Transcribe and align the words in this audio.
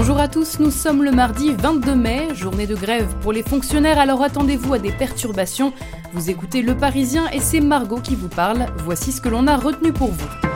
Bonjour 0.00 0.18
à 0.18 0.28
tous, 0.28 0.60
nous 0.60 0.70
sommes 0.70 1.04
le 1.04 1.10
mardi 1.10 1.52
22 1.52 1.94
mai, 1.94 2.34
journée 2.34 2.66
de 2.66 2.74
grève 2.74 3.14
pour 3.20 3.34
les 3.34 3.42
fonctionnaires, 3.42 3.98
alors 3.98 4.22
attendez-vous 4.22 4.72
à 4.72 4.78
des 4.78 4.92
perturbations. 4.92 5.74
Vous 6.14 6.30
écoutez 6.30 6.62
Le 6.62 6.74
Parisien 6.74 7.28
et 7.34 7.38
c'est 7.38 7.60
Margot 7.60 8.00
qui 8.00 8.14
vous 8.14 8.28
parle. 8.28 8.64
Voici 8.78 9.12
ce 9.12 9.20
que 9.20 9.28
l'on 9.28 9.46
a 9.46 9.58
retenu 9.58 9.92
pour 9.92 10.10
vous. 10.10 10.49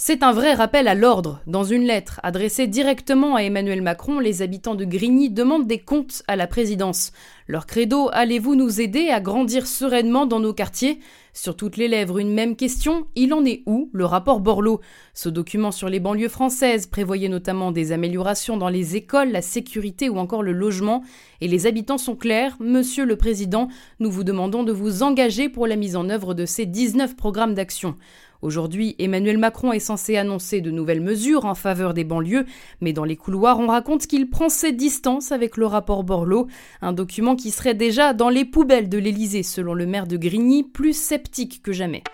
C'est 0.00 0.22
un 0.22 0.30
vrai 0.30 0.54
rappel 0.54 0.86
à 0.86 0.94
l'ordre. 0.94 1.40
Dans 1.48 1.64
une 1.64 1.82
lettre 1.82 2.20
adressée 2.22 2.68
directement 2.68 3.34
à 3.34 3.42
Emmanuel 3.42 3.82
Macron, 3.82 4.20
les 4.20 4.42
habitants 4.42 4.76
de 4.76 4.84
Grigny 4.84 5.28
demandent 5.28 5.66
des 5.66 5.80
comptes 5.80 6.22
à 6.28 6.36
la 6.36 6.46
présidence. 6.46 7.10
Leur 7.48 7.66
credo, 7.66 8.08
allez-vous 8.12 8.54
nous 8.54 8.80
aider 8.80 9.08
à 9.08 9.20
grandir 9.20 9.66
sereinement 9.66 10.24
dans 10.24 10.38
nos 10.38 10.54
quartiers? 10.54 11.00
Sur 11.34 11.56
toutes 11.56 11.76
les 11.76 11.88
lèvres, 11.88 12.18
une 12.18 12.32
même 12.32 12.54
question, 12.54 13.06
il 13.16 13.34
en 13.34 13.44
est 13.44 13.62
où 13.66 13.90
le 13.92 14.04
rapport 14.04 14.38
Borloo? 14.38 14.80
Ce 15.14 15.28
document 15.28 15.72
sur 15.72 15.88
les 15.88 15.98
banlieues 15.98 16.28
françaises 16.28 16.86
prévoyait 16.86 17.28
notamment 17.28 17.72
des 17.72 17.90
améliorations 17.90 18.56
dans 18.56 18.68
les 18.68 18.94
écoles, 18.94 19.32
la 19.32 19.42
sécurité 19.42 20.08
ou 20.08 20.18
encore 20.18 20.44
le 20.44 20.52
logement. 20.52 21.02
Et 21.40 21.48
les 21.48 21.66
habitants 21.66 21.98
sont 21.98 22.16
clairs, 22.16 22.56
Monsieur 22.60 23.04
le 23.04 23.16
Président, 23.16 23.68
nous 23.98 24.10
vous 24.10 24.24
demandons 24.24 24.62
de 24.62 24.72
vous 24.72 25.02
engager 25.02 25.48
pour 25.48 25.66
la 25.66 25.76
mise 25.76 25.96
en 25.96 26.08
œuvre 26.08 26.34
de 26.34 26.46
ces 26.46 26.66
19 26.66 27.16
programmes 27.16 27.54
d'action. 27.54 27.96
Aujourd'hui, 28.40 28.94
Emmanuel 29.00 29.36
Macron 29.36 29.72
est 29.72 29.80
censé 29.80 30.16
annoncer 30.16 30.60
de 30.60 30.70
nouvelles 30.70 31.00
mesures 31.00 31.44
en 31.44 31.56
faveur 31.56 31.92
des 31.92 32.04
banlieues, 32.04 32.46
mais 32.80 32.92
dans 32.92 33.04
les 33.04 33.16
couloirs, 33.16 33.58
on 33.58 33.66
raconte 33.66 34.06
qu'il 34.06 34.30
prend 34.30 34.48
ses 34.48 34.70
distances 34.70 35.32
avec 35.32 35.56
le 35.56 35.66
rapport 35.66 36.04
Borloo, 36.04 36.46
un 36.80 36.92
document 36.92 37.34
qui 37.34 37.50
serait 37.50 37.74
déjà 37.74 38.12
dans 38.12 38.28
les 38.28 38.44
poubelles 38.44 38.88
de 38.88 38.98
l'Élysée, 38.98 39.42
selon 39.42 39.74
le 39.74 39.86
maire 39.86 40.06
de 40.06 40.16
Grigny, 40.16 40.62
plus 40.62 40.96
sceptique 40.96 41.62
que 41.62 41.72
jamais. 41.72 42.04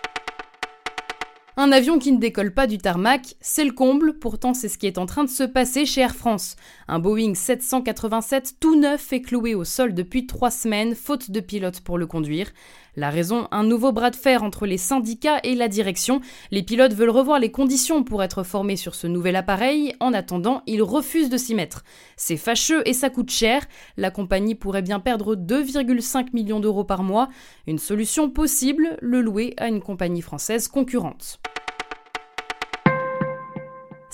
Un 1.57 1.71
avion 1.71 1.99
qui 1.99 2.11
ne 2.11 2.19
décolle 2.19 2.53
pas 2.53 2.67
du 2.67 2.79
tarmac, 2.79 3.35
c'est 3.39 3.63
le 3.63 3.71
comble, 3.71 4.19
pourtant 4.19 4.53
c'est 4.53 4.67
ce 4.67 4.77
qui 4.77 4.87
est 4.87 4.97
en 4.97 5.05
train 5.05 5.23
de 5.23 5.29
se 5.29 5.43
passer 5.43 5.85
chez 5.85 6.01
Air 6.01 6.13
France. 6.13 6.57
Un 6.89 6.99
Boeing 6.99 7.33
787 7.33 8.55
tout 8.59 8.77
neuf 8.77 9.13
est 9.13 9.21
cloué 9.21 9.55
au 9.55 9.63
sol 9.63 9.93
depuis 9.93 10.27
trois 10.27 10.51
semaines, 10.51 10.95
faute 10.95 11.31
de 11.31 11.39
pilote 11.39 11.79
pour 11.79 11.97
le 11.97 12.07
conduire. 12.07 12.51
La 12.97 13.09
raison, 13.09 13.47
un 13.51 13.63
nouveau 13.63 13.91
bras 13.91 14.09
de 14.09 14.15
fer 14.15 14.43
entre 14.43 14.65
les 14.65 14.77
syndicats 14.77 15.39
et 15.43 15.53
la 15.53 15.67
direction. 15.67 16.21
Les 16.51 16.63
pilotes 16.63 16.93
veulent 16.93 17.09
revoir 17.09 17.39
les 17.39 17.51
conditions 17.51 18.03
pour 18.03 18.23
être 18.23 18.43
formés 18.43 18.77
sur 18.77 18.95
ce 18.95 19.07
nouvel 19.07 19.35
appareil. 19.35 19.93
En 19.99 20.13
attendant, 20.13 20.63
ils 20.65 20.81
refusent 20.81 21.29
de 21.29 21.37
s'y 21.37 21.55
mettre. 21.55 21.83
C'est 22.15 22.37
fâcheux 22.37 22.87
et 22.87 22.93
ça 22.93 23.09
coûte 23.09 23.31
cher. 23.31 23.65
La 23.97 24.11
compagnie 24.11 24.55
pourrait 24.55 24.81
bien 24.81 25.01
perdre 25.01 25.35
2,5 25.35 26.27
millions 26.33 26.61
d'euros 26.61 26.85
par 26.85 27.03
mois. 27.03 27.27
Une 27.67 27.79
solution 27.79 28.29
possible, 28.29 28.97
le 29.01 29.21
louer 29.21 29.53
à 29.57 29.67
une 29.67 29.81
compagnie 29.81 30.21
française 30.21 30.67
concurrente. 30.67 31.39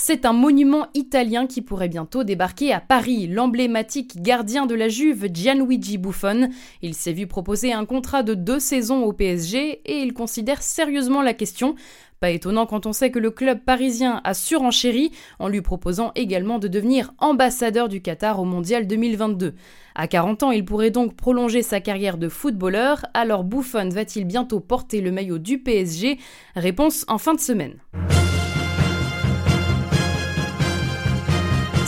C'est 0.04 0.26
un 0.26 0.34
monument 0.34 0.88
italien 0.96 1.46
qui 1.46 1.62
pourrait 1.62 1.88
bientôt 1.88 2.24
débarquer 2.24 2.74
à 2.74 2.80
Paris. 2.80 3.28
L'emblématique 3.28 4.20
gardien 4.20 4.66
de 4.66 4.74
la 4.74 4.90
Juve, 4.90 5.28
Gianluigi 5.32 6.00
Buffon. 6.00 6.50
Il 6.82 6.96
s'est 6.96 7.14
vu 7.14 7.28
proposer 7.28 7.72
un 7.72 7.86
contrat 7.86 8.24
de 8.24 8.34
deux 8.34 8.60
saisons 8.60 9.04
au 9.04 9.14
PSG 9.14 9.84
et 9.86 10.00
il 10.00 10.14
considère 10.14 10.64
sérieusement 10.64 11.22
la 11.22 11.36
question. 11.36 11.76
Pas 12.20 12.32
étonnant 12.32 12.66
quand 12.66 12.88
on 12.88 12.94
sait 12.94 13.12
que 13.12 13.20
le 13.20 13.30
club 13.30 13.60
parisien 13.64 14.22
a 14.24 14.34
surenchéri 14.34 15.12
en 15.38 15.48
lui 15.48 15.62
proposant 15.62 16.12
également 16.16 16.58
de 16.58 16.68
devenir 16.68 17.14
ambassadeur 17.20 17.88
du 17.88 18.02
Qatar 18.02 18.40
au 18.40 18.46
Mondial 18.46 18.88
2022. 18.88 19.54
À 19.94 20.08
40 20.08 20.42
ans, 20.42 20.52
il 20.52 20.66
pourrait 20.66 20.90
donc 20.90 21.16
prolonger 21.16 21.62
sa 21.62 21.80
carrière 21.80 22.18
de 22.18 22.28
footballeur. 22.28 23.06
Alors 23.14 23.44
Buffon 23.44 23.90
va-t-il 23.90 24.26
bientôt 24.26 24.62
porter 24.62 25.00
le 25.00 25.12
maillot 25.12 25.38
du 25.38 25.60
PSG 25.60 26.18
Réponse 26.56 27.06
en 27.08 27.20
fin 27.20 27.36
de 27.36 27.40
semaine. 27.40 27.76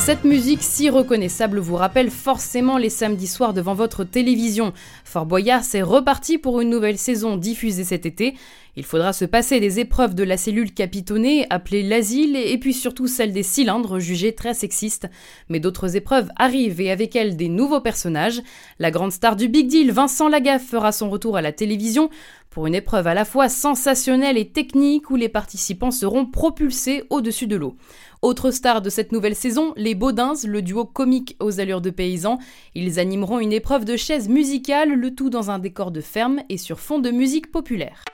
Cette 0.06 0.26
musique 0.26 0.64
si 0.64 0.90
reconnaissable 0.90 1.60
vous 1.60 1.78
rappelle 1.78 2.10
forcément 2.12 2.78
les 2.78 2.90
samedis 2.90 3.26
soirs 3.26 3.54
devant 3.54 3.74
votre 3.74 4.04
télévision. 4.04 4.74
Fort 5.06 5.26
Boyard, 5.26 5.64
c'est 5.64 5.82
reparti 5.82 6.38
pour 6.38 6.60
une 6.60 6.70
nouvelle 6.70 6.98
saison 6.98 7.38
diffusée 7.38 7.86
cet 7.86 8.06
été. 8.06 8.36
Il 8.76 8.84
faudra 8.84 9.14
se 9.14 9.24
passer 9.24 9.62
des 9.62 9.80
épreuves 9.80 10.14
de 10.14 10.24
la 10.24 10.36
cellule 10.36 10.74
capitonnée, 10.74 11.46
appelée 11.50 11.84
l'asile, 11.84 12.36
et 12.36 12.58
puis 12.58 12.74
surtout 12.74 13.08
celle 13.08 13.32
des 13.32 13.44
cylindres, 13.44 14.00
jugée 14.00 14.34
très 14.34 14.54
sexiste. 14.54 15.08
Mais 15.48 15.62
d'autres 15.62 15.96
épreuves 15.96 16.30
arrivent 16.36 16.82
et 16.82 16.92
avec 16.92 17.16
elles 17.16 17.38
des 17.38 17.48
nouveaux 17.48 17.82
personnages. 17.82 18.42
La 18.80 18.92
grande 18.92 19.14
star 19.14 19.38
du 19.38 19.48
Big 19.48 19.68
Deal, 19.68 19.92
Vincent 19.92 20.28
Lagaffe, 20.28 20.68
fera 20.68 20.92
son 20.92 21.10
retour 21.10 21.38
à 21.38 21.42
la 21.42 21.54
télévision 21.54 22.10
pour 22.54 22.68
une 22.68 22.76
épreuve 22.76 23.08
à 23.08 23.16
la 23.16 23.26
fois 23.26 23.50
sensationnelle 23.50 24.38
et 24.38 24.50
technique 24.50 25.10
où 25.10 25.16
les 25.16 25.28
participants 25.28 25.92
seront 25.92 26.28
propulsés 26.28 27.04
au-dessus 27.10 27.48
de 27.48 27.56
l'eau. 27.56 27.76
Autre 28.22 28.52
star 28.52 28.82
de 28.82 28.90
cette 28.90 29.12
nouvelle 29.12 29.36
saison, 29.36 29.74
les 29.76 29.96
Baudins, 29.96 30.34
le 30.46 30.62
duo 30.62 30.86
comique 30.86 31.36
aux 31.40 31.60
allures 31.60 31.82
de 31.82 31.90
paysans. 31.90 32.38
Ils 32.76 33.00
animeront 33.00 33.40
une 33.40 33.52
épreuve 33.52 33.86
de 33.86 33.98
chaise 33.98 34.30
musicale, 34.30 34.94
le 34.94 35.16
tout 35.16 35.32
dans 35.32 35.50
un 35.50 35.58
décor 35.58 35.92
de 35.92 36.02
ferme 36.02 36.42
et 36.48 36.58
sur 36.58 36.80
fond 36.80 37.00
de 37.00 37.10
musique 37.10 37.52
populaire. 37.52 38.06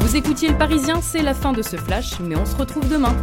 Vous 0.00 0.16
écoutiez 0.16 0.48
le 0.48 0.58
Parisien, 0.58 1.00
c'est 1.02 1.22
la 1.22 1.34
fin 1.34 1.52
de 1.52 1.62
ce 1.62 1.76
flash, 1.76 2.18
mais 2.18 2.36
on 2.36 2.46
se 2.46 2.56
retrouve 2.56 2.88
demain. 2.88 3.14